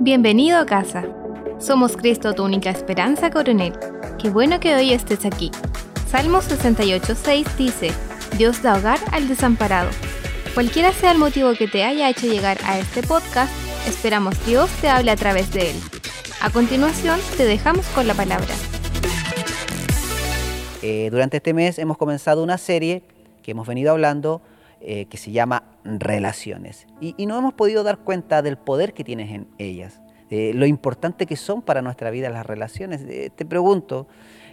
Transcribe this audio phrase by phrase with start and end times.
[0.00, 1.04] Bienvenido a casa.
[1.58, 3.72] Somos Cristo, tu única esperanza, coronel.
[4.22, 5.50] Qué bueno que hoy estés aquí.
[6.06, 7.90] Salmo 68.6 dice,
[8.36, 9.90] Dios da hogar al desamparado.
[10.54, 13.52] Cualquiera sea el motivo que te haya hecho llegar a este podcast,
[13.88, 15.76] esperamos Dios te hable a través de él.
[16.40, 18.54] A continuación, te dejamos con la palabra.
[20.80, 23.02] Eh, durante este mes hemos comenzado una serie
[23.42, 24.42] que hemos venido hablando
[24.80, 26.86] eh, que se llama relaciones.
[27.00, 30.00] Y, no hemos podido dar cuenta del poder que tienes en ellas,
[30.30, 33.02] de lo importante que son para nuestra vida las relaciones.
[33.02, 34.06] Eh, te pregunto,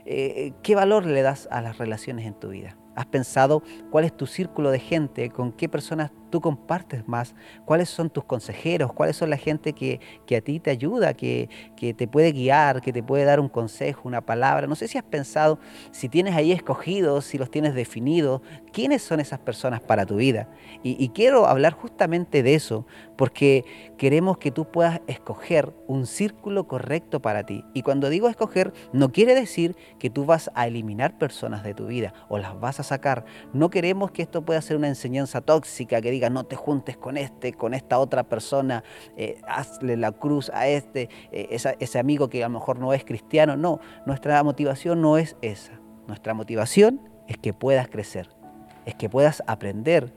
[0.05, 2.75] eh, ¿qué valor le das a las relaciones en tu vida?
[2.95, 3.61] ¿Has pensado
[3.91, 5.29] cuál es tu círculo de gente?
[5.29, 7.33] ¿Con qué personas tú compartes más?
[7.63, 8.91] ¿Cuáles son tus consejeros?
[8.91, 12.81] ¿Cuáles son la gente que, que a ti te ayuda, que, que, te puede guiar,
[12.81, 14.67] que te puede dar un consejo, una palabra?
[14.67, 15.59] No sé si has pensado,
[15.91, 18.41] si tienes ahí escogidos, si los tienes definidos,
[18.73, 20.49] quiénes son esas personas para tu vida.
[20.83, 23.63] Y, y quiero hablar justamente de eso, porque
[23.97, 27.63] queremos que tú puedas escoger un círculo correcto para ti.
[27.73, 31.87] Y cuando digo escoger, no quiere decir que tú vas a eliminar personas de tu
[31.87, 33.23] vida o las vas a sacar.
[33.53, 37.17] No queremos que esto pueda ser una enseñanza tóxica que diga no te juntes con
[37.17, 38.83] este, con esta otra persona,
[39.17, 43.03] eh, hazle la cruz a este, eh, ese amigo que a lo mejor no es
[43.03, 43.55] cristiano.
[43.57, 45.79] No, nuestra motivación no es esa.
[46.07, 48.29] Nuestra motivación es que puedas crecer,
[48.85, 50.13] es que puedas aprender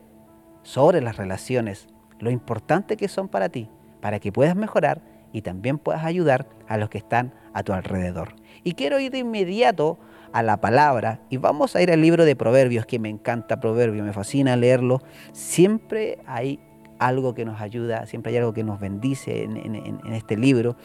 [0.63, 1.87] sobre las relaciones,
[2.19, 3.69] lo importante que son para ti,
[4.01, 8.35] para que puedas mejorar y también puedas ayudar a los que están a tu alrededor.
[8.63, 9.97] Y quiero ir de inmediato
[10.33, 14.05] a la palabra y vamos a ir al libro de Proverbios, que me encanta Proverbios,
[14.05, 15.01] me fascina leerlo.
[15.31, 16.59] Siempre hay
[16.99, 20.75] algo que nos ayuda, siempre hay algo que nos bendice en, este libro.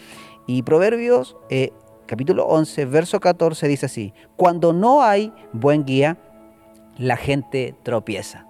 [0.46, 1.72] Y Proverbios eh,
[2.06, 6.18] capítulo 11, verso 14 dice así, cuando no hay buen guía,
[6.96, 8.46] la gente tropieza.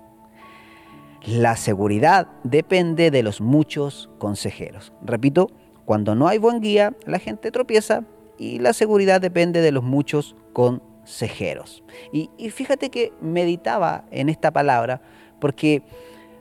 [1.27, 4.93] La seguridad depende de los muchos consejeros.
[5.03, 5.51] Repito,
[5.87, 8.05] cuando no hay buen guía, la gente tropieza
[8.39, 11.85] y la seguridad depende de los muchos consejeros.
[12.13, 15.01] Y, fíjate que meditaba en esta palabra
[15.41, 15.83] porque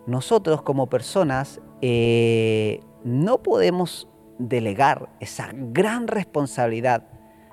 [0.08, 4.08] nosotros como personas eh, no podemos
[4.40, 7.06] delegar esa gran responsabilidad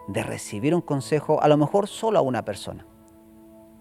[0.08, 2.86] de recibir un consejo a lo mejor solo a una persona.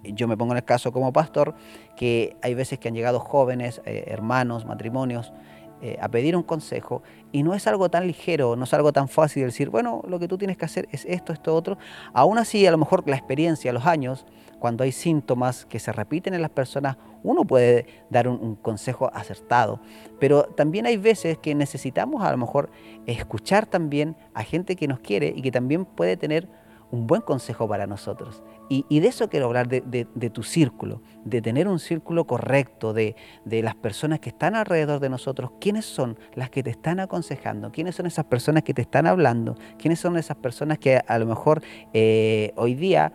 [0.03, 1.55] Yo me pongo en el caso como pastor
[1.97, 5.33] que hay veces que han llegado jóvenes, eh, hermanos, matrimonios,
[5.81, 9.07] eh, a pedir un consejo y no es algo tan ligero, no es algo tan
[9.07, 11.77] fácil decir, bueno, lo que tú tienes que hacer es esto, esto, otro.
[12.13, 14.25] Aún así, a lo mejor la experiencia, los años,
[14.59, 19.11] cuando hay síntomas que se repiten en las personas, uno puede dar un, un consejo
[19.13, 19.79] acertado.
[20.19, 22.69] Pero también hay veces que necesitamos a lo mejor
[23.05, 26.47] escuchar también a gente que nos quiere y que también puede tener
[26.91, 28.43] un buen consejo para nosotros.
[28.71, 33.63] Y, de eso quiero hablar, de, tu círculo, de tener un círculo correcto, de, de,
[33.63, 37.95] las personas que están alrededor de nosotros, quiénes son las que te están aconsejando, quiénes
[37.95, 41.25] son esas personas que te están hablando, quiénes son esas personas que a, a lo
[41.25, 41.63] mejor
[41.93, 43.11] eh, hoy día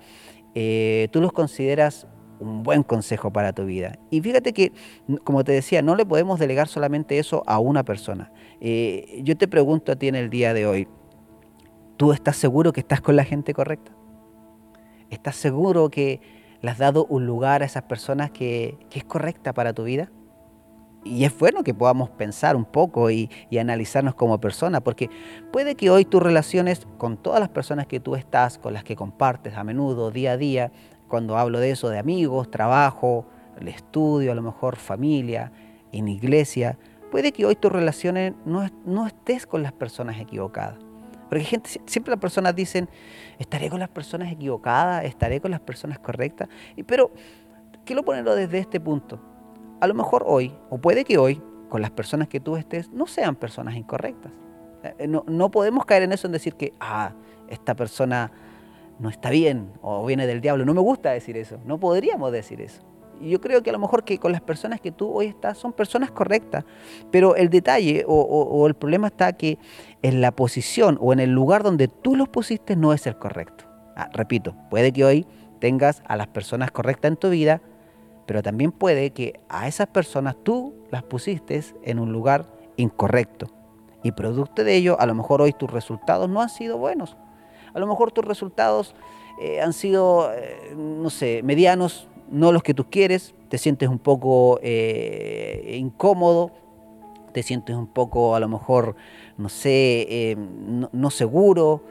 [0.55, 2.07] eh, tú los consideras
[2.41, 3.99] un buen consejo para tu vida.
[4.11, 4.73] Y fíjate que,
[5.25, 8.33] como te decía, no le podemos delegar solamente eso a una persona.
[8.61, 10.89] Eh, yo te pregunto a ti en el día de hoy,
[11.97, 13.93] ¿Tú estás seguro que estás con la gente correcta?
[15.11, 16.21] ¿Estás seguro que
[16.61, 20.11] le has dado un lugar a esas personas que, que es correcta para tu vida?
[21.05, 25.11] Y es bueno que podamos pensar un poco y, analizarnos como persona, porque
[25.53, 28.97] puede que hoy tus relaciones con todas las personas que tú estás, con las que
[28.97, 30.73] compartes a menudo, día a día,
[31.07, 33.27] cuando hablo de eso, de amigos, trabajo,
[33.61, 35.53] el estudio, a lo mejor familia,
[35.93, 36.79] en iglesia,
[37.11, 40.79] puede que hoy tus relaciones no, no estés con las personas equivocadas.
[41.29, 42.89] Porque gente, siempre las personas dicen,
[43.39, 46.49] estaré con las personas equivocadas, estaré con las personas correctas.
[46.87, 47.11] Pero
[47.85, 49.21] quiero ponerlo desde este punto.
[49.81, 53.07] A lo mejor hoy, o puede que hoy, con las personas que tú estés, no
[53.07, 54.33] sean personas incorrectas.
[55.09, 57.13] No, no podemos caer en eso en decir que, ah,
[57.49, 58.31] esta persona
[58.99, 60.65] no está bien o viene del diablo.
[60.65, 61.59] No me gusta decir eso.
[61.65, 62.83] No podríamos decir eso.
[63.21, 65.73] Yo creo que a lo mejor que con las personas que tú hoy estás son
[65.73, 66.65] personas correctas,
[67.11, 69.59] pero el detalle o, el problema está que
[70.03, 73.65] en la posición o en el lugar donde tú los pusiste no es el correcto.
[73.97, 75.27] Ah, repito, puede que hoy
[75.61, 77.63] tengas a las personas correctas en tu vida,
[78.27, 82.47] pero también puede que a esas personas tú las pusiste en un lugar
[82.77, 83.47] incorrecto.
[84.03, 87.17] Y producto de ello, a lo mejor hoy tus resultados no han sido buenos.
[87.73, 88.95] A lo mejor tus resultados
[89.41, 94.01] eh, han sido, eh, no sé, medianos, no los que tú quieres, te sientes un
[94.01, 96.51] poco eh, incómodo,
[97.33, 98.97] te sientes un poco a lo mejor,
[99.39, 101.85] no sé, eh, no, seguro,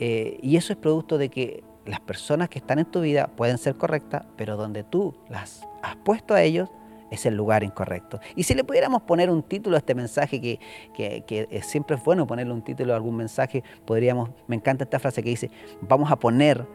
[0.00, 3.56] eh, y eso es producto de que las personas que están en tu vida pueden
[3.56, 6.68] ser correctas, pero donde tú las has puesto a ellos
[7.10, 8.18] es el lugar incorrecto.
[8.34, 10.58] Y si le pudiéramos poner un título a este mensaje, que,
[10.96, 15.22] que, siempre es bueno ponerle un título a algún mensaje, podríamos, me encanta esta frase
[15.22, 15.50] que dice,
[15.82, 16.66] vamos a poner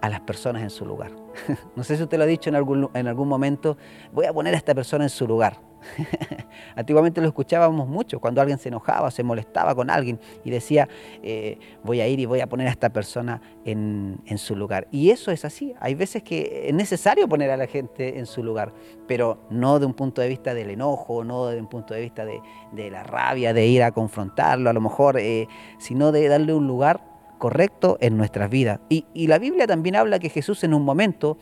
[0.00, 1.12] a las personas en su lugar.
[1.76, 3.76] no sé si usted lo ha dicho en algún, en algún momento,
[4.12, 5.70] voy a poner a esta persona en su lugar.
[6.76, 10.88] Antiguamente lo escuchábamos mucho cuando alguien se enojaba, se molestaba con alguien y decía,
[11.22, 14.88] eh, voy a ir y voy a poner a esta persona en, su lugar.
[14.90, 15.74] Y eso es así.
[15.80, 18.72] Hay veces que es necesario poner a la gente en su lugar,
[19.06, 22.24] pero no de un punto de vista del enojo, no de un punto de vista
[22.24, 25.46] de, la rabia, de ir a confrontarlo a lo mejor, eh,
[25.78, 27.09] sino de darle un lugar
[27.40, 28.78] correcto en nuestras vidas.
[28.88, 31.38] Y, la Biblia también habla que Jesús en un momento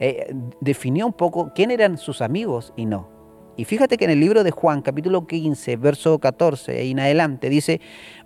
[0.00, 3.08] eh, definió un poco quién eran sus amigos y no.
[3.56, 7.50] Y fíjate que en el libro de Juan, capítulo 15, verso 14 y en adelante,
[7.50, 7.80] dice,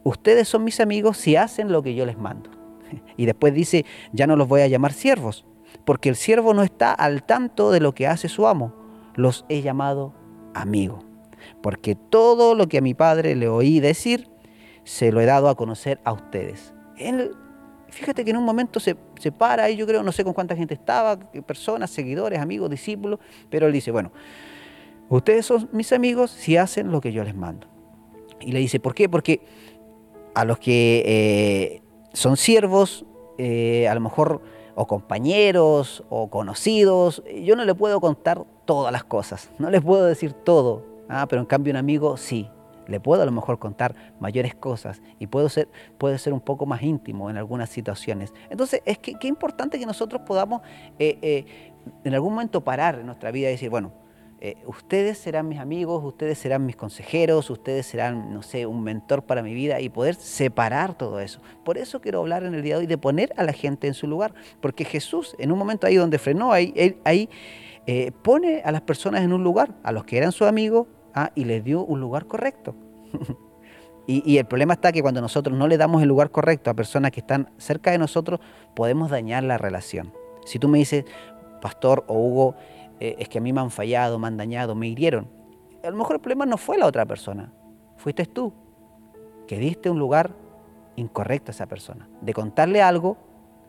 [0.04, 2.50] ustedes son mis amigos si hacen lo que yo les mando.
[3.18, 5.44] Y después dice, ya no los voy a llamar siervos,
[5.84, 8.72] porque el siervo no está al tanto de lo que hace su amo.
[9.16, 10.14] Los he llamado
[10.54, 11.04] amigos,
[11.60, 14.28] porque todo lo que a mi padre le oí decir,
[14.84, 16.75] se lo he dado a conocer a ustedes.
[16.98, 17.32] Él,
[17.88, 20.56] fíjate que en un momento se, se para y yo creo, no sé con cuánta
[20.56, 23.20] gente estaba, personas, seguidores, amigos, discípulos,
[23.50, 24.12] pero él dice, bueno,
[25.08, 27.68] Ustedes son mis amigos si hacen lo que yo les mando.
[28.40, 29.08] Y le dice, ¿por qué?
[29.08, 29.40] Porque
[30.34, 31.82] a los que eh,
[32.12, 33.06] son siervos,
[33.38, 34.42] eh, a lo mejor,
[34.74, 40.04] o compañeros, o conocidos, yo no le puedo contar todas las cosas, no les puedo
[40.04, 42.50] decir todo, ah, pero en cambio un amigo sí,
[42.86, 45.68] le puedo a lo mejor contar mayores cosas y puedo ser,
[45.98, 48.32] puede ser un poco más íntimo en algunas situaciones.
[48.50, 50.62] Entonces, es que qué importante que nosotros podamos
[50.98, 51.44] eh,
[52.04, 53.92] en algún momento parar en nuestra vida y decir, bueno,
[54.38, 59.22] eh, ustedes serán mis amigos, ustedes serán mis consejeros, ustedes serán, no sé, un mentor
[59.22, 61.40] para mi vida y poder separar todo eso.
[61.64, 63.94] Por eso quiero hablar en el día de hoy de poner a la gente en
[63.94, 67.30] su lugar, porque Jesús, en un momento ahí donde frenó, ahí, ahí
[67.86, 70.86] eh, pone a las personas en un lugar, a los que eran sus amigos,
[71.16, 72.76] ah, y les dio un lugar correcto.
[74.06, 76.74] y, y el problema está que cuando nosotros no le damos el lugar correcto a
[76.74, 78.38] personas que están cerca de nosotros,
[78.74, 80.12] podemos dañar la relación.
[80.44, 81.04] Si tú me dices,
[81.60, 82.54] pastor o Hugo,
[83.00, 85.28] eh, es que a mí me han fallado, me han dañado, me hirieron.
[85.82, 87.52] A lo mejor el problema no fue la otra persona,
[87.96, 88.52] fuiste tú,
[89.46, 90.30] que diste un lugar
[90.96, 93.16] incorrecto a esa persona, de contarle algo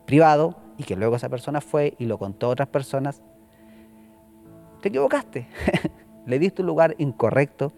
[0.05, 3.21] privado y que luego esa persona fue y lo contó a otras personas.
[4.81, 5.47] Te equivocaste,
[6.27, 7.73] le diste un lugar incorrecto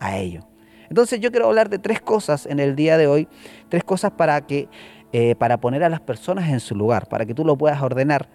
[0.00, 0.46] a ello.
[0.88, 3.28] Entonces yo quiero hablar de tres cosas en el día de hoy,
[3.68, 4.68] tres cosas para que
[5.12, 8.28] eh, para poner a las personas en su lugar, para que tú lo puedas ordenar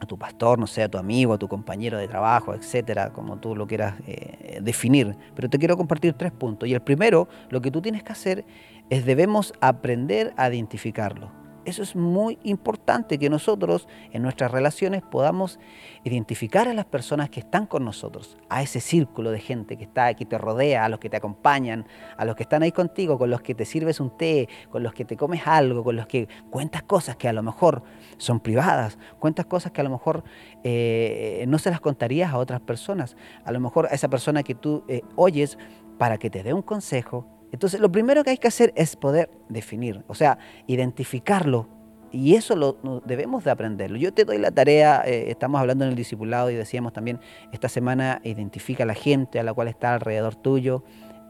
[0.00, 3.38] a tu pastor, no sé, a tu amigo, a tu compañero de trabajo, etcétera, como
[3.38, 5.16] tú lo quieras eh, definir.
[5.34, 6.68] Pero te quiero compartir tres puntos.
[6.68, 8.44] Y el primero, lo que tú tienes que hacer
[8.90, 11.43] es debemos aprender a identificarlo.
[11.64, 15.58] Eso es muy importante que nosotros en nuestras relaciones podamos
[16.04, 20.12] identificar a las personas que están con nosotros, a ese círculo de gente que está
[20.14, 23.30] que te rodea, a los que te acompañan, a los que están ahí contigo, con
[23.30, 26.28] los que te sirves un té, con los que te comes algo, con los que
[26.50, 27.82] cuentas cosas que a lo mejor
[28.18, 30.24] son privadas, cuentas cosas que a lo mejor
[30.62, 34.54] eh, no se las contarías a otras personas, a lo mejor a esa persona que
[34.54, 35.58] tú eh, oyes
[35.98, 39.30] para que te dé un consejo, entonces, lo primero que hay que hacer es poder
[39.48, 41.68] definir, o sea, identificarlo.
[42.10, 43.96] Y eso lo, debemos de aprenderlo.
[43.96, 47.20] Yo te doy la tarea, eh, estamos hablando en el discipulado y decíamos también,
[47.52, 50.82] esta semana identifica a la gente a la cual está alrededor tuyo.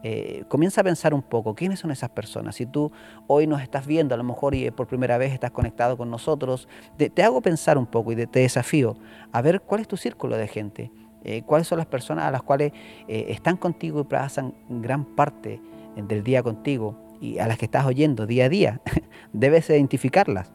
[0.03, 2.55] Eh, comienza a pensar un poco, ¿quiénes son esas personas?
[2.55, 2.91] Si tú
[3.27, 6.69] hoy nos estás viendo, a lo mejor y por primera vez estás conectado con nosotros,
[6.97, 8.97] te, hago pensar un poco y te desafío
[9.31, 10.91] a ver cuál es tu círculo de gente,
[11.23, 12.73] eh, cuáles son las personas a las cuales
[13.09, 15.61] están contigo y pasan gran parte
[15.97, 18.81] del día contigo y a las que estás oyendo día a día,
[19.33, 20.53] debes identificarlas.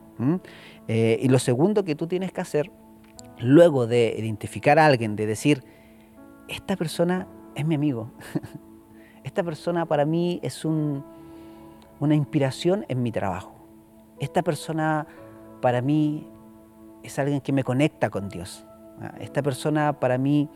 [0.88, 2.72] Eh, y lo segundo que tú tienes que hacer,
[3.40, 5.64] luego de identificar a alguien, de decir,
[6.48, 8.12] esta persona es mi amigo,
[9.24, 11.06] esta persona para mí es un,
[12.00, 13.56] una inspiración en mi trabajo,
[14.20, 15.08] esta persona
[15.62, 16.28] para mí
[17.02, 18.66] es alguien que me conecta con Dios,
[19.20, 20.50] esta persona para mí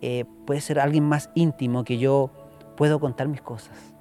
[0.00, 2.30] eh, puede ser alguien más íntimo que yo
[2.76, 3.95] puedo contar mis cosas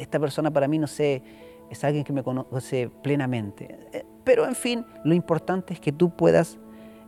[0.00, 1.22] esta persona para mí, no sé,
[1.70, 3.78] es alguien que me conoce plenamente.
[3.92, 6.58] Eh, pero en fin, lo importante es que tú puedas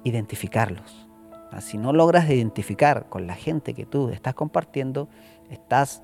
[0.04, 1.08] identificarlos.
[1.50, 5.08] Ah, si no logras identificar con la gente que tú estás compartiendo,
[5.50, 6.02] estás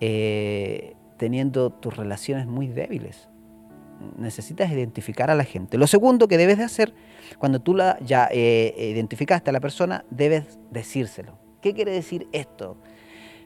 [0.00, 3.28] eh, teniendo tus relaciones muy débiles.
[4.18, 5.78] Necesitas identificar a la gente.
[5.78, 6.92] Lo segundo que debes de hacer,
[7.38, 11.38] cuando tú la, ya eh, identificaste a la persona, debes decírselo.
[11.60, 12.76] ¿Qué quiere decir esto?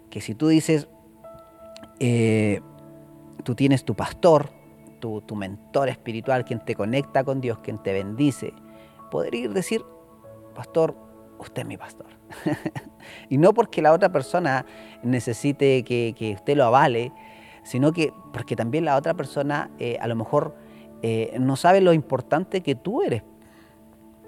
[0.09, 0.89] Que si tú dices,
[2.01, 2.61] eh,
[3.43, 4.51] tú tienes tu pastor,
[5.01, 8.53] tu, mentor espiritual, quien te conecta con Dios, quien te bendice,
[9.11, 9.85] poder ir decir,
[10.55, 10.97] pastor,
[11.39, 12.07] usted es mi pastor.
[13.29, 14.67] y no porque la otra persona
[15.03, 17.13] necesite que, usted lo avale,
[17.63, 20.57] sino que porque también la otra persona eh, a lo mejor
[21.03, 23.23] eh, no sabe lo importante que tú eres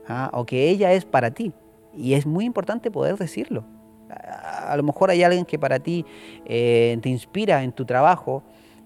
[0.08, 0.30] ¿ah?
[0.32, 1.52] o que ella es para ti.
[1.94, 3.64] Y es muy importante poder decirlo.
[4.68, 6.04] A, lo mejor hay alguien que para ti
[6.44, 8.42] eh, te inspira en tu trabajo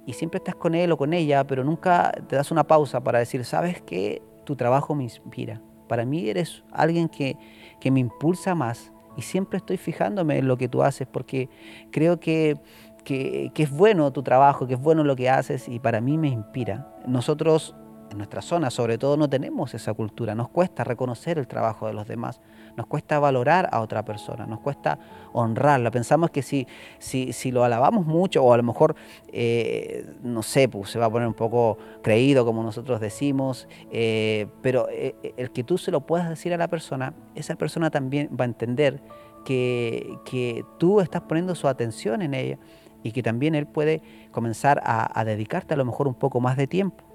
[0.07, 3.19] y siempre estás con él o con ella, pero nunca te das una pausa para
[3.19, 4.23] decir, ¿sabes qué?
[4.45, 5.61] Tu trabajo me inspira.
[5.89, 7.37] Para mí eres alguien que,
[7.81, 11.49] que me impulsa más y siempre estoy fijándome en lo que tú haces porque
[11.91, 12.57] creo que,
[13.05, 16.19] que, que, es bueno tu trabajo, que es bueno lo que haces y para mí
[16.19, 16.89] me inspira.
[17.07, 17.77] Nosotros
[18.13, 21.95] en nuestra zona sobre todo no tenemos esa cultura, nos cuesta reconocer el trabajo de
[21.95, 22.41] los demás,
[22.77, 24.99] nos cuesta valorar a otra persona, nos cuesta
[25.33, 25.91] honrarla.
[25.91, 26.67] Pensamos que si,
[26.99, 28.95] si, si lo alabamos mucho o a lo mejor,
[29.33, 34.47] eh, no sé, pues se va a poner un poco creído como nosotros decimos, eh,
[34.63, 38.31] pero eh, el que tú se lo puedas decir a la persona, esa persona también
[38.39, 39.03] va a entender
[39.45, 42.59] que, que tú estás poniendo su atención en ella
[43.03, 44.01] y que también él puede
[44.31, 47.12] comenzar a, a dedicarte a lo mejor un poco más de tiempo.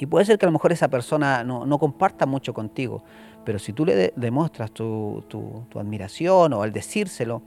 [0.00, 3.04] Y puede ser que a lo mejor esa persona no, comparta mucho contigo,
[3.44, 5.22] pero si tú le demuestras tu,
[5.74, 7.42] admiración o al decírselo,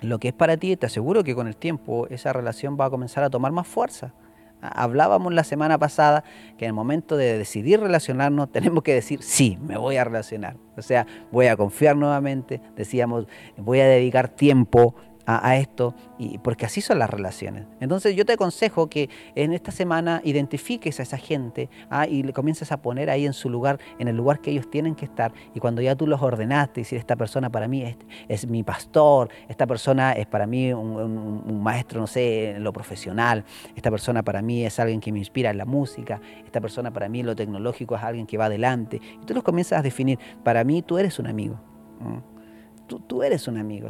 [0.00, 2.90] lo que es para ti, te aseguro que con el tiempo esa relación va a
[2.90, 4.12] comenzar a tomar más fuerza.
[4.60, 6.24] Hablábamos la semana pasada
[6.56, 10.56] que en el momento de decidir relacionarnos tenemos que decir, sí, me voy a relacionar.
[10.76, 14.96] O sea, voy a confiar nuevamente, decíamos, voy a dedicar tiempo,
[15.30, 17.66] a, esto, y, porque así son las relaciones.
[17.80, 22.06] Entonces yo te aconsejo que en esta semana identifiques a esa gente ¿ah?
[22.06, 24.94] y le comiences a poner ahí en su lugar, en el lugar que ellos tienen
[24.94, 27.94] que estar, y cuando ya tú los ordenaste, decir, esta persona para mí
[28.26, 33.44] es, mi pastor, esta persona es para mí un, maestro, no sé, en lo profesional,
[33.76, 37.10] esta persona para mí es alguien que me inspira en la música, esta persona para
[37.10, 40.18] mí en lo tecnológico es alguien que va adelante, y tú los comienzas a definir,
[40.42, 41.60] para mí tú eres un amigo
[42.88, 43.88] tú, eres un amigo.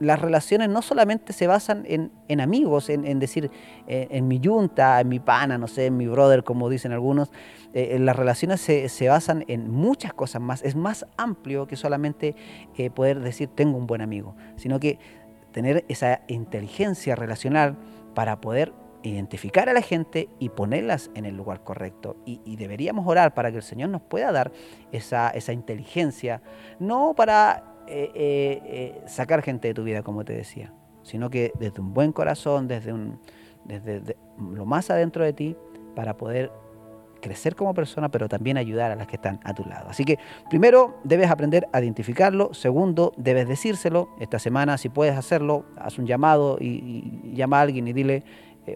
[0.00, 3.50] las relaciones no solamente se basan en, amigos, en, decir,
[3.86, 7.30] en, mi yunta, en mi pana, no sé, en mi brother, como dicen algunos.
[7.74, 10.62] Eh, las relaciones se, basan en muchas cosas más.
[10.64, 12.34] Es más amplio que solamente
[12.76, 14.98] eh, poder decir, tengo un buen amigo, sino que
[15.52, 17.76] tener esa inteligencia relacional
[18.14, 22.16] para poder identificar a la gente y ponerlas en el lugar correcto.
[22.24, 24.50] Y, deberíamos orar para que el Señor nos pueda dar
[24.92, 26.42] esa, esa inteligencia,
[26.78, 31.52] no para eh, eh, eh, sacar gente de tu vida, como te decía, sino que
[31.58, 33.18] desde un buen corazón, desde, un,
[33.64, 35.56] desde lo más adentro de ti,
[35.94, 36.52] para poder
[37.22, 39.88] crecer como persona, pero también ayudar a las que están a tu lado.
[39.88, 40.18] Así que
[40.50, 46.06] primero debes aprender a identificarlo, segundo debes decírselo, esta semana si puedes hacerlo, haz un
[46.06, 48.22] llamado y, llama a alguien y dile,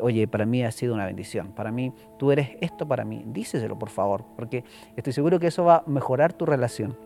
[0.00, 3.78] oye, para mí ha sido una bendición, para mí tú eres esto para mí, díselo
[3.78, 4.64] por favor, porque
[4.96, 6.96] estoy seguro que eso va a mejorar tu relación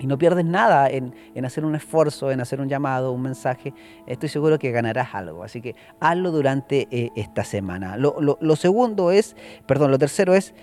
[0.00, 1.14] y no pierdes nada en,
[1.44, 3.74] hacer un esfuerzo, en hacer un llamado, un mensaje,
[4.06, 5.44] estoy seguro que ganarás algo.
[5.44, 7.98] Así que hazlo durante eh, esta semana.
[7.98, 10.54] Lo, segundo es, perdón, lo tercero es,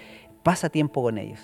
[0.41, 1.39] pasa tiempo con ellos.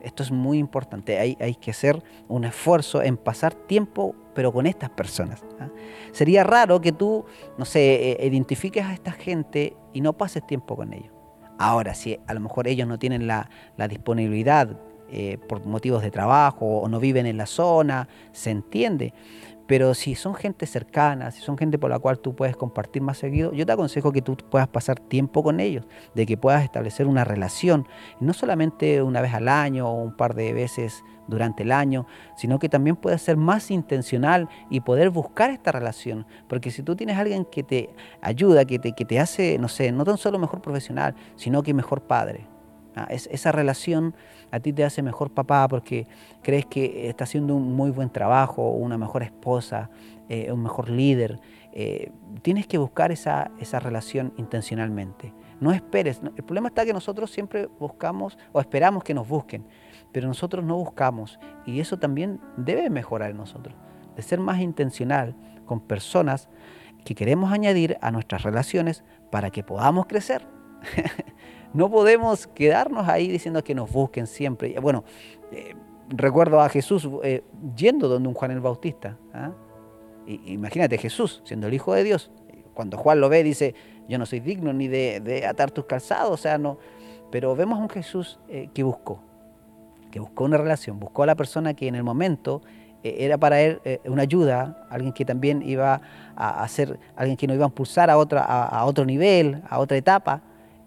[0.00, 1.18] Esto es muy importante.
[1.18, 5.42] Hay, hay, que hacer un esfuerzo en pasar tiempo, pero con estas personas.
[5.58, 5.70] ¿ah?
[6.12, 7.24] Sería raro que tú,
[7.58, 11.12] no sé, eh, identifiques a esta gente y no pases tiempo con ellos.
[11.58, 14.76] Ahora, si a lo mejor ellos no tienen la, la disponibilidad
[15.16, 19.14] eh, por motivos de trabajo o no viven en la zona, se entiende.
[19.68, 23.16] Pero si son gente cercana, si son gente por la cual tú puedes compartir más
[23.16, 27.06] seguido, yo te aconsejo que tú puedas pasar tiempo con ellos, de que puedas establecer
[27.06, 27.86] una relación,
[28.18, 32.06] no solamente una vez al año o un par de veces durante el año,
[32.36, 36.26] sino que también puedes ser más intencional y poder buscar esta relación.
[36.48, 37.88] Porque si tú tienes alguien que te
[38.20, 41.72] ayuda, que te, que te hace, no sé, no tan solo mejor profesional, sino que
[41.72, 42.48] mejor padre,
[42.96, 44.14] Ah, esa relación
[44.52, 46.06] a ti te hace mejor papá porque
[46.42, 49.90] crees que está haciendo un muy buen trabajo, una mejor esposa,
[50.28, 51.40] eh, un mejor líder.
[51.72, 55.34] Eh, tienes que buscar esa, esa relación intencionalmente.
[55.60, 56.20] No esperes.
[56.36, 59.66] El problema está que nosotros siempre buscamos o esperamos que nos busquen,
[60.12, 61.40] pero nosotros no buscamos.
[61.66, 63.74] Y eso también debe mejorar en nosotros,
[64.14, 65.34] de ser más intencional
[65.66, 66.48] con personas
[67.04, 70.46] que queremos añadir a nuestras relaciones para que podamos crecer.
[71.74, 74.78] No podemos quedarnos ahí diciendo que nos busquen siempre.
[74.80, 75.02] Bueno,
[75.50, 75.74] eh,
[76.08, 77.42] recuerdo a Jesús eh,
[77.76, 79.18] yendo donde un Juan el Bautista.
[79.34, 79.50] ¿ah?
[80.26, 82.30] imagínate Jesús siendo el Hijo de Dios.
[82.74, 83.74] Cuando Juan lo ve dice,
[84.08, 86.78] yo no soy digno ni de, atar tus calzados, o sea, no.
[87.32, 89.20] Pero vemos a un Jesús eh, que buscó,
[90.12, 92.62] que buscó una relación, buscó a la persona que en el momento
[93.02, 96.00] era para él una ayuda, alguien que también iba
[96.36, 99.98] a hacer, alguien que nos iba a impulsar a, otra, a otro nivel, a otra
[99.98, 100.40] etapa.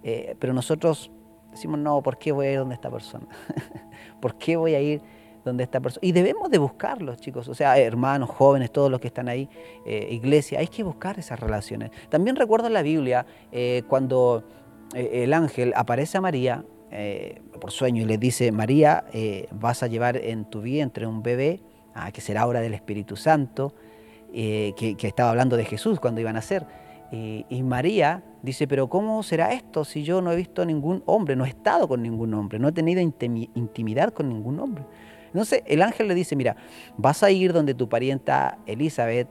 [0.04, 1.12] Eh, pero nosotros
[1.52, 3.28] decimos, no, ¿por qué voy a ir donde esta persona?
[4.22, 5.02] ¿Por qué voy a ir
[5.44, 6.06] donde esta persona.
[6.06, 7.48] Y debemos de buscarlos, chicos.
[7.48, 9.50] O sea, hermanos, jóvenes, todos los que están ahí,
[9.86, 11.92] eh, iglesia, hay que buscar esas relaciones.
[12.10, 14.44] También recuerdo en la Biblia eh, cuando
[14.94, 16.64] el ángel aparece a María
[17.60, 19.04] por sueño y le dice, María,
[19.52, 21.60] vas a llevar en tu vientre un bebé,
[21.94, 23.74] ah, que será obra del Espíritu Santo,
[24.32, 26.66] que, que, estaba hablando de Jesús cuando iban a nacer.
[27.12, 31.46] Y María dice, pero ¿cómo será esto si yo no he visto ningún hombre, no
[31.46, 34.84] he estado con ningún hombre, no he tenido intimidad con ningún hombre?
[35.28, 36.56] Entonces el ángel le dice, mira,
[36.98, 39.28] vas a ir donde tu parienta Elizabeth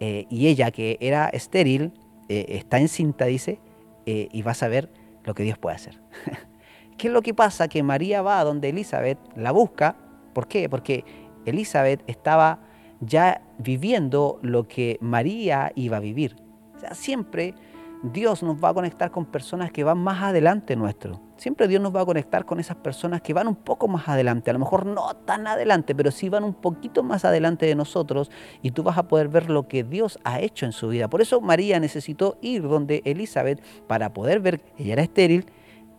[0.00, 1.92] eh, y ella que era estéril,
[2.28, 3.60] eh, está encinta, dice,
[4.04, 4.90] eh, y vas a ver
[5.24, 6.00] lo que Dios puede hacer.
[6.98, 7.68] ¿Qué es lo que pasa?
[7.68, 9.96] Que María va a donde Elizabeth, la busca,
[10.32, 10.68] ¿por qué?
[10.68, 11.04] Porque
[11.44, 12.60] Elizabeth estaba
[13.00, 16.36] ya viviendo lo que María iba a vivir.
[16.76, 17.54] O sea, siempre
[18.02, 21.20] Dios nos va a conectar con personas que van más adelante nuestro.
[21.36, 24.50] Siempre Dios nos va a conectar con esas personas que van un poco más adelante.
[24.50, 28.30] A lo mejor no tan adelante, pero sí van un poquito más adelante de nosotros
[28.62, 31.08] y tú vas a poder ver lo que Dios ha hecho en su vida.
[31.08, 35.46] Por eso María necesitó ir donde Elizabeth para poder ver, ella era estéril,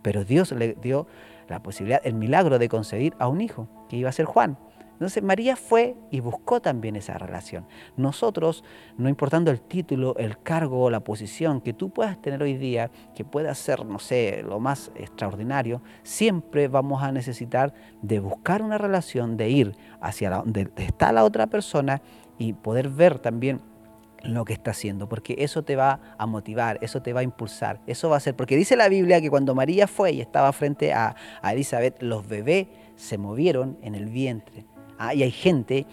[0.02, 1.06] pero Dios le dio
[1.48, 4.58] la posibilidad, el milagro de concebir a un hijo, que iba a ser Juan.
[4.98, 7.64] Entonces María fue y buscó también esa relación.
[7.96, 8.64] Nosotros,
[8.96, 12.90] no importando el título, el cargo o la posición que tú puedas tener hoy día,
[13.14, 18.76] que pueda ser, no sé, lo más extraordinario, siempre vamos a necesitar de buscar una
[18.76, 22.02] relación, de ir hacia donde está la otra persona
[22.36, 23.60] y poder ver también
[24.24, 27.80] lo que está haciendo, porque eso te va a motivar, eso te va a impulsar,
[27.86, 30.92] eso va a ser, porque dice la Biblia que cuando María fue y estaba frente
[30.92, 34.66] a, a Elizabeth, los bebés se movieron en el vientre.
[34.98, 35.86] Ah, y hay gente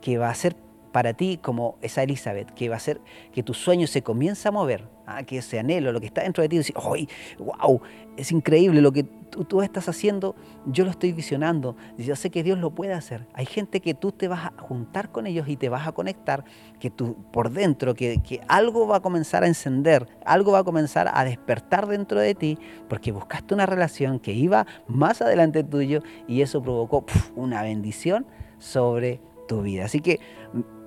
[0.00, 0.56] que va a ser
[0.92, 3.00] para ti como esa Elizabeth, que va a hacer
[3.32, 6.42] que tu sueño se comienza a mover, ah, que ese anhelo, lo que está dentro
[6.42, 7.80] de ti, decir, ¡ay, wow!
[8.16, 10.34] Es increíble lo que tú, estás haciendo,
[10.66, 13.26] yo lo estoy visionando, yo sé que Dios lo puede hacer.
[13.34, 16.44] Hay gente que tú te vas a juntar con ellos y te vas a conectar,
[16.80, 21.10] que tú por dentro, que, algo va a comenzar a encender, algo va a comenzar
[21.12, 26.42] a despertar dentro de ti, porque buscaste una relación que iba más adelante tuyo y
[26.42, 27.04] eso provocó
[27.36, 28.26] una bendición
[28.58, 29.84] sobre tu vida.
[29.86, 30.20] Así que,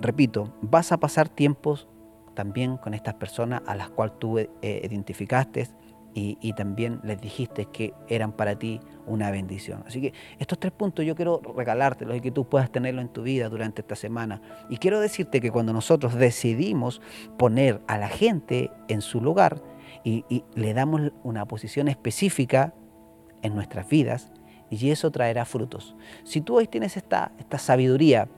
[0.00, 1.88] repito, vas a pasar tiempos
[2.34, 5.68] también con estas personas a las cuales tú eh, identificaste
[6.14, 9.82] y, también les dijiste que eran para ti una bendición.
[9.86, 13.22] Así que estos tres puntos yo quiero regalártelos y que tú puedas tenerlo en tu
[13.22, 14.42] vida durante esta semana.
[14.68, 17.00] Y quiero decirte que cuando nosotros decidimos
[17.38, 19.62] poner a la gente en su lugar
[20.04, 22.74] y, y le damos una posición específica
[23.40, 24.32] en nuestras vidas,
[24.72, 25.94] y eso traerá frutos.
[26.24, 28.28] Si tú hoy tienes esta, esta sabiduría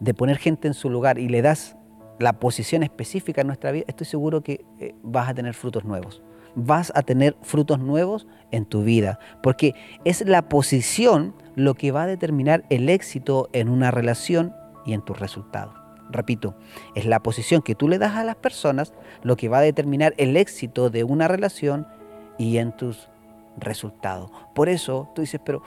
[0.00, 1.76] de poner gente en su lugar y le das
[2.18, 6.22] la posición específica en nuestra vida, estoy seguro que eh, vas a tener frutos nuevos.
[6.56, 12.02] Vas a tener frutos nuevos en tu vida, porque es la posición lo que va
[12.02, 14.52] a determinar el éxito en una relación
[14.84, 15.74] y en tus resultados.
[16.10, 16.56] Repito,
[16.96, 20.14] es la posición que tú le das a las personas lo que va a determinar
[20.16, 21.86] el éxito de una relación
[22.38, 23.08] y en tus
[23.56, 24.30] resultado.
[24.54, 25.62] Por eso tú dices, pero,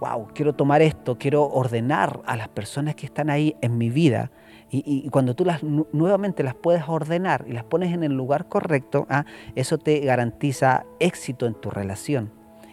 [0.00, 4.30] wow, quiero tomar esto, quiero ordenar a las personas que están ahí en mi vida.
[4.68, 9.06] Y, cuando tú las nuevamente las puedes ordenar y las pones en el lugar correcto,
[9.08, 9.24] ¿ah?
[9.54, 12.32] eso te garantiza éxito en tu relación.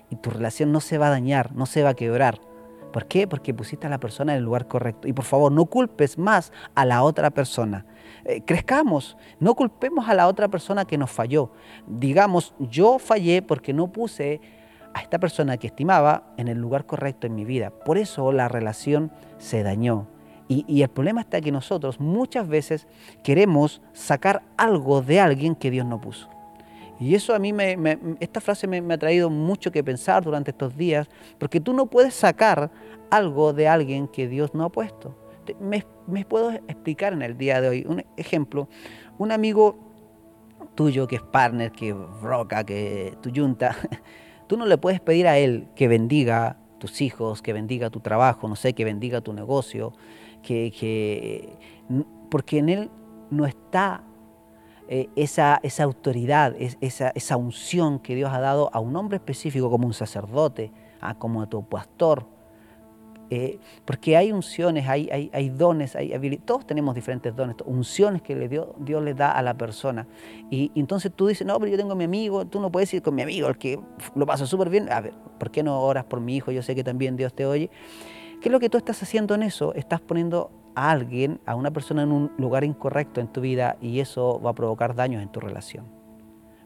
[0.09, 2.39] Y tu relación no se va a dañar, no se va a quebrar.
[2.91, 3.27] ¿Por qué?
[3.27, 5.07] Porque pusiste a la persona en el lugar correcto.
[5.07, 7.85] Y por favor, no culpes más a la otra persona.
[8.25, 11.51] Eh, crezcamos, no culpemos a la otra persona que nos falló.
[11.87, 14.41] Digamos, yo fallé porque no puse
[14.93, 17.71] a esta persona que estimaba en el lugar correcto en mi vida.
[17.71, 20.07] Por eso la relación se dañó.
[20.47, 22.87] Y, el problema está que nosotros muchas veces
[23.23, 26.29] queremos sacar algo de alguien que Dios no puso.
[26.99, 30.77] Y eso a mí, me, esta frase me, ha traído mucho que pensar durante estos
[30.77, 32.69] días, porque tú no puedes sacar
[33.09, 35.15] algo de alguien que Dios no ha puesto.
[35.59, 37.85] Me, puedo explicar en el día de hoy.
[37.87, 38.67] Un ejemplo,
[39.17, 39.77] un amigo
[40.75, 43.75] tuyo que es partner, que roca, que tu yunta,
[44.47, 48.47] tú no le puedes pedir a él que bendiga tus hijos, que bendiga tu trabajo,
[48.47, 49.93] no sé, que bendiga tu negocio,
[50.41, 51.57] que,
[52.29, 52.91] porque en él
[53.29, 54.03] no está
[54.89, 59.69] eh, esa, esa, autoridad, esa, esa, unción que Dios ha dado a un hombre específico
[59.69, 62.27] como un sacerdote, a, como a tu pastor,
[63.35, 69.15] eh, porque hay unciones, hay, dones, hay todos tenemos diferentes dones, unciones que Dios le
[69.15, 70.05] da a la persona.
[70.51, 73.15] Y, entonces tú dices, no, pero yo tengo mi amigo, tú no puedes ir con
[73.15, 73.79] mi amigo, el que
[74.13, 74.87] lo pasa súper bien.
[74.91, 76.51] A ver, ¿por qué no oras por mi hijo?
[76.51, 77.71] Yo sé que también Dios te oye.
[78.39, 79.73] ¿Qué es lo que tú estás haciendo en eso?
[79.73, 83.99] Estás poniendo a alguien, a una persona en un lugar incorrecto en tu vida y
[83.99, 86.02] eso va a provocar daños en tu relación.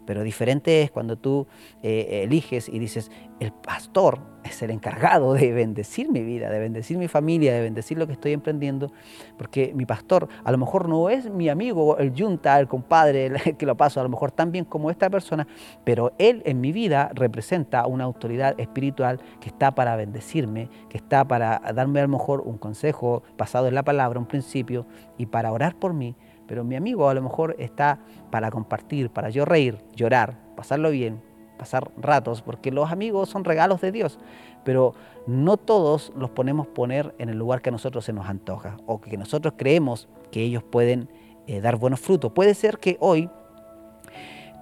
[0.07, 1.45] Pero diferente es cuando tú
[1.83, 6.97] eh, eliges y dices, el pastor es el encargado de bendecir mi vida, de bendecir
[6.97, 8.91] mi familia, de bendecir lo que estoy emprendiendo,
[9.37, 13.57] porque mi pastor a lo mejor no es mi amigo, el yunta, el compadre, el
[13.57, 15.45] que lo paso a lo mejor tan bien como esta persona,
[15.83, 21.27] pero él en mi vida representa una autoridad espiritual que está para bendecirme, que está
[21.27, 24.85] para darme a lo mejor un consejo basado en la palabra, un principio,
[25.17, 26.15] y para orar por mí
[26.47, 27.99] pero mi amigo a lo mejor está
[28.31, 31.21] para compartir, para yo reír, llorar, pasarlo bien,
[31.57, 34.19] pasar ratos, porque los amigos son regalos de Dios,
[34.63, 34.93] pero
[35.25, 39.01] no todos los ponemos poner en el lugar que a nosotros se nos antoja o
[39.01, 41.09] que nosotros creemos que ellos pueden
[41.47, 42.31] eh, dar buenos frutos.
[42.31, 43.29] Puede ser que hoy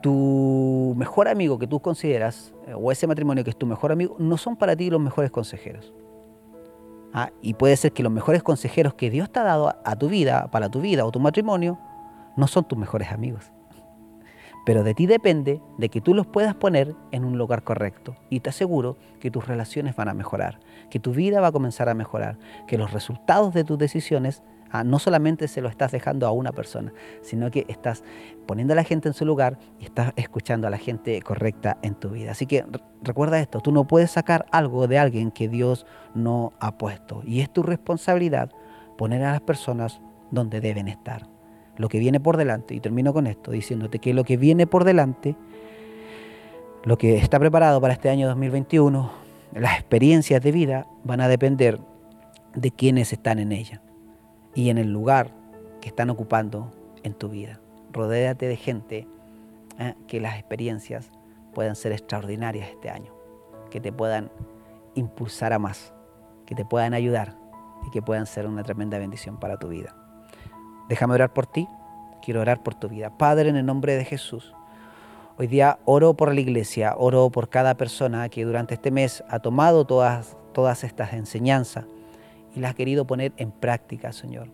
[0.01, 4.15] tu mejor amigo que tú consideras, eh, o ese matrimonio que es tu mejor amigo,
[4.19, 5.93] no son para ti los mejores consejeros.
[7.17, 10.09] Ah, y puede ser que los mejores consejeros que Dios te ha dado a, tu
[10.09, 11.79] vida, para tu vida o tu matrimonio,
[12.35, 13.53] no son tus mejores amigos.
[14.65, 18.17] Pero de ti depende de que tú los puedas poner en un lugar correcto.
[18.29, 21.87] Y te aseguro que tus relaciones van a mejorar, que tu vida va a comenzar
[21.87, 24.43] a mejorar, que los resultados de tus decisiones
[24.77, 28.03] Ah, no solamente se lo estás dejando a una persona, sino que estás
[28.45, 31.95] poniendo a la gente en su lugar y estás escuchando a la gente correcta en
[31.95, 32.31] tu vida.
[32.31, 32.65] Así que
[33.01, 37.21] recuerda esto, tú no puedes sacar algo de alguien que Dios no ha puesto.
[37.25, 38.51] Y es tu responsabilidad
[38.97, 41.25] poner a las personas donde deben estar.
[41.77, 44.83] Lo que viene por delante, y termino con esto, diciéndote que lo que viene por
[44.83, 45.37] delante,
[46.83, 49.09] lo que está preparado para este año 2021,
[49.53, 51.79] las experiencias de vida van a depender
[52.55, 53.81] de quienes están en ella
[54.55, 55.31] y en el lugar
[55.81, 56.71] que están ocupando
[57.03, 57.59] en tu vida.
[57.91, 59.07] Rodéate de gente
[59.77, 59.93] ¿eh?
[60.07, 61.11] que las experiencias
[61.53, 63.13] puedan ser extraordinarias este año,
[63.69, 64.31] que te puedan
[64.95, 65.93] impulsar a más,
[66.45, 67.37] que te puedan ayudar
[67.85, 69.95] y que puedan ser una tremenda bendición para tu vida.
[70.89, 71.67] Déjame orar por ti,
[72.23, 73.15] quiero orar por tu vida.
[73.17, 74.53] Padre, en el nombre de Jesús,
[75.37, 79.39] hoy día oro por la iglesia, oro por cada persona que durante este mes ha
[79.39, 81.85] tomado todas, todas estas enseñanzas
[82.55, 84.47] y las has querido poner en práctica, Señor.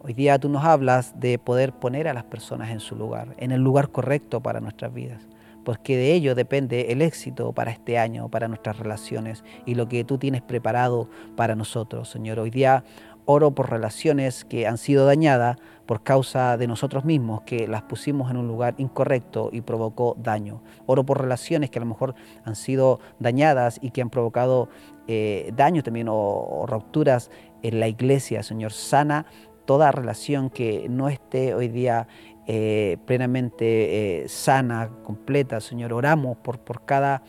[0.00, 3.52] Hoy día tú nos hablas de poder poner a las personas en su lugar, en
[3.52, 5.26] el lugar correcto para nuestras vidas,
[5.64, 10.04] porque de ello depende el éxito para este año, para nuestras relaciones y lo que
[10.04, 12.38] tú tienes preparado para nosotros, Señor.
[12.38, 12.84] Hoy día
[13.26, 15.56] oro por relaciones que han sido dañadas
[15.86, 20.62] por causa de nosotros mismos, que las pusimos en un lugar incorrecto y provocó daño.
[20.86, 24.68] Oro por relaciones que a lo mejor han sido dañadas y que han provocado
[25.06, 27.30] eh, daño también o, rupturas
[27.62, 28.72] en la iglesia, Señor.
[28.72, 29.26] Sana
[29.66, 32.06] toda relación que no esté hoy día
[32.46, 35.92] eh, plenamente eh, sana, completa, Señor.
[35.92, 37.22] Oramos por, por cada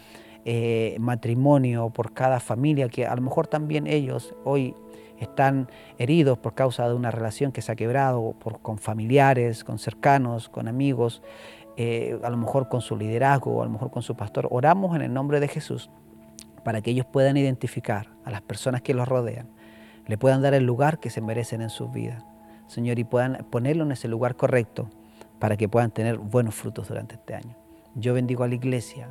[0.99, 4.75] matrimonio, por cada familia, que a lo mejor también ellos hoy
[5.19, 9.79] están heridos por causa de una relación que se ha quebrado por, con familiares, con
[9.79, 11.21] cercanos, con amigos,
[12.23, 14.47] a lo mejor con su liderazgo, a lo mejor con su pastor.
[14.49, 15.89] Oramos en el nombre de Jesús
[16.63, 19.49] para que ellos puedan identificar a las personas que los rodean,
[20.07, 22.23] le puedan dar el lugar que se merecen en sus vidas,
[22.67, 24.89] Señor, y puedan ponerlo en ese lugar correcto
[25.39, 27.55] para que puedan tener buenos frutos durante este año.
[27.93, 29.09] Yo bendigo a la iglesia,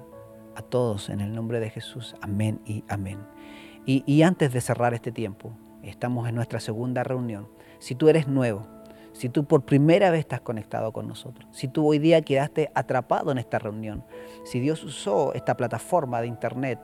[0.57, 2.17] a todos en el nombre de Jesús.
[2.21, 3.19] Amén y amén.
[3.87, 5.53] Y antes de cerrar este tiempo,
[5.89, 7.49] estamos en nuestra segunda reunión.
[7.79, 8.67] Si tú eres nuevo,
[9.13, 13.31] si tú por primera vez estás conectado con nosotros, si tú hoy día quedaste atrapado
[13.31, 14.05] en esta reunión,
[14.45, 16.81] si Dios usó esta plataforma de internet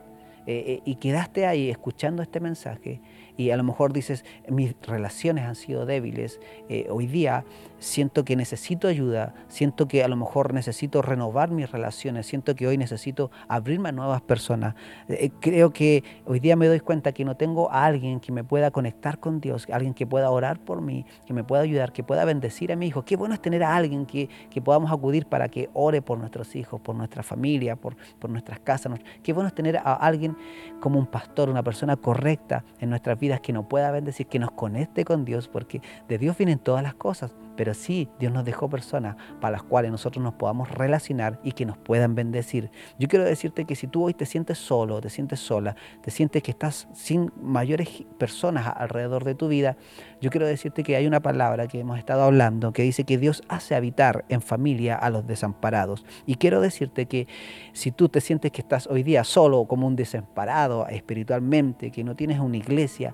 [0.47, 3.01] eh, eh, y quedaste ahí escuchando este mensaje
[3.37, 6.39] y a lo mejor dices, mis relaciones han sido débiles,
[6.69, 7.43] eh, hoy día
[7.79, 12.67] siento que necesito ayuda, siento que a lo mejor necesito renovar mis relaciones, siento que
[12.67, 14.75] hoy necesito abrirme a nuevas personas.
[15.09, 18.43] Eh, creo que hoy día me doy cuenta que no tengo a alguien que me
[18.43, 22.03] pueda conectar con Dios, alguien que pueda orar por mí, que me pueda ayudar, que
[22.03, 23.03] pueda bendecir a mi hijo.
[23.03, 26.55] Qué bueno es tener a alguien que, que podamos acudir para que ore por nuestros
[26.55, 28.99] hijos, por nuestra familia, por, por nuestras casas.
[29.23, 30.37] Qué bueno es tener a alguien
[30.79, 34.51] como un pastor, una persona correcta en nuestras vidas que nos pueda bendecir, que nos
[34.51, 38.69] conecte con Dios, porque de Dios vienen todas las cosas, pero sí Dios nos dejó
[38.69, 42.71] personas para las cuales nosotros nos podamos relacionar y que nos puedan bendecir.
[42.99, 46.43] Yo quiero decirte que si tú hoy te sientes solo, te sientes sola, te sientes
[46.43, 49.77] que estás sin mayores personas alrededor de tu vida,
[50.21, 53.43] yo quiero decirte que hay una palabra que hemos estado hablando que dice que Dios
[53.47, 56.05] hace habitar en familia a los desamparados.
[56.25, 57.27] Y quiero decirte que
[57.73, 62.15] si tú te sientes que estás hoy día solo como un desamparado espiritualmente, que no
[62.15, 63.13] tienes una iglesia,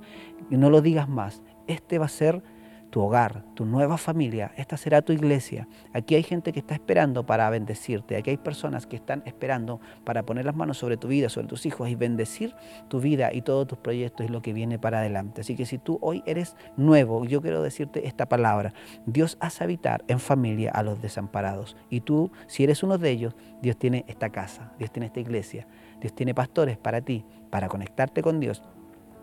[0.50, 1.42] no lo digas más.
[1.68, 2.42] Este va a ser
[2.90, 5.68] tu hogar, tu nueva familia, esta será tu iglesia.
[5.94, 10.24] Aquí hay gente que está esperando para bendecirte, aquí hay personas que están esperando para
[10.24, 12.56] poner las manos sobre tu vida, sobre tus hijos y bendecir
[12.88, 15.42] tu vida y todos tus proyectos y lo que viene para adelante.
[15.42, 18.74] Así que si tú hoy eres nuevo, yo quiero decirte esta palabra,
[19.06, 23.36] Dios hace habitar en familia a los desamparados y tú, si eres uno de ellos,
[23.62, 25.68] Dios tiene esta casa, Dios tiene esta iglesia,
[26.00, 28.64] Dios tiene pastores para ti, para conectarte con Dios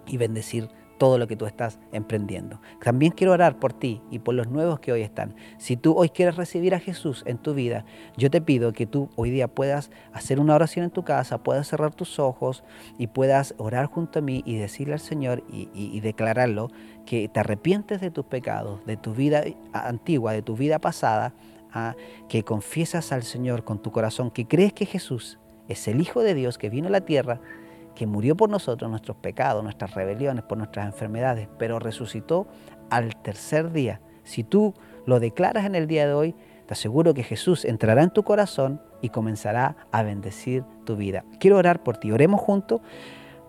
[0.07, 2.61] y bendecir todo lo que tú estás emprendiendo.
[2.83, 5.35] También quiero orar por ti y por los nuevos que hoy están.
[5.59, 7.85] Si tú hoy quieres recibir a Jesús en tu vida,
[8.17, 11.69] yo te pido que tú hoy día puedas hacer una oración en tu casa, puedas
[11.69, 12.65] cerrar tus ojos
[12.99, 16.71] y puedas orar junto a mí y decirle al Señor y, declararlo
[17.07, 21.33] que te arrepientes de tus pecados, de tu vida antigua, de tu vida pasada,
[21.73, 21.95] ¿ah?
[22.29, 26.35] que confiesas al Señor con tu corazón, que crees que Jesús es el Hijo de
[26.35, 27.41] Dios que vino a la tierra
[27.95, 32.47] que murió por nosotros, nuestros pecados, nuestras rebeliones, por nuestras enfermedades, pero resucitó
[32.91, 34.01] al tercer día.
[34.25, 34.75] Si tú
[35.07, 36.35] lo declaras en el día de hoy,
[36.67, 41.25] te aseguro que Jesús entrará en tu corazón y comenzará a bendecir tu vida.
[41.39, 42.11] Quiero orar por ti.
[42.11, 42.81] Oremos juntos.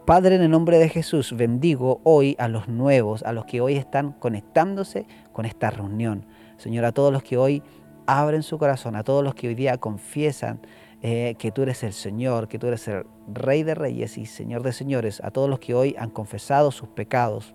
[0.05, 3.75] Padre, en el nombre de Jesús, bendigo hoy a los nuevos, a los que hoy
[3.75, 6.25] están conectándose con esta reunión.
[6.57, 7.63] Señor, a todos los que hoy
[8.05, 10.59] abren su corazón, a todos los que hoy día confiesan
[11.07, 14.63] eh, que tú eres el Señor, que tú eres el Rey de Reyes y Señor
[14.63, 17.53] de Señores, a todos los que hoy han confesado sus pecados,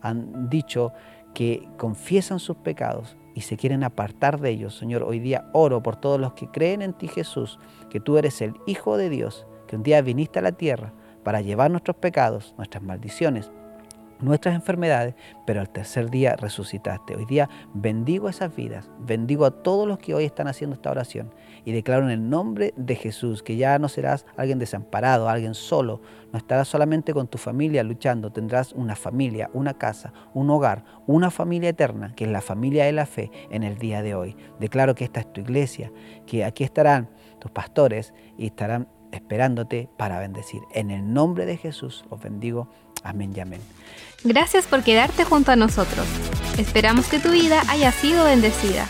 [0.00, 0.94] han dicho
[1.34, 4.78] que confiesan sus pecados y se quieren apartar de ellos.
[4.78, 7.58] Señor, hoy día oro por todos los que creen en ti Jesús,
[7.90, 11.42] que tú eres el Hijo de Dios, que un día viniste a la tierra para
[11.42, 13.52] llevar nuestros pecados, nuestras maldiciones
[14.20, 15.14] nuestras enfermedades,
[15.46, 17.16] pero al tercer día resucitaste.
[17.16, 21.34] Hoy día bendigo esas vidas, bendigo a todos los que hoy están haciendo esta oración
[21.64, 26.00] y declaro en el nombre de Jesús que ya no serás alguien desamparado, alguien solo,
[26.32, 31.30] no estarás solamente con tu familia luchando, tendrás una familia, una casa, un hogar, una
[31.30, 34.36] familia eterna, que es la familia de la fe en el día de hoy.
[34.60, 35.92] Declaro que esta es tu iglesia,
[36.26, 40.62] que aquí estarán tus pastores y estarán esperándote para bendecir.
[40.72, 42.68] En el nombre de Jesús os bendigo.
[43.06, 43.60] Amén y amén.
[44.24, 46.06] Gracias por quedarte junto a nosotros.
[46.58, 48.86] Esperamos que tu vida haya sido bendecida.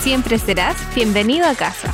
[0.00, 1.92] Siempre serás bienvenido a casa.